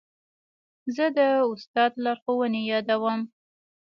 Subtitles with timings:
[0.95, 1.19] زه د
[1.51, 3.21] استاد لارښوونې یادوم.